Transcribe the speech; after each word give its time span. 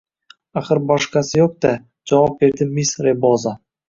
Axir, 0.61 0.79
boshqasi 0.91 1.37
yo`qda, 1.41 1.73
javob 2.13 2.33
berdi 2.39 2.67
miss 2.79 2.95
Reboza 3.09 3.55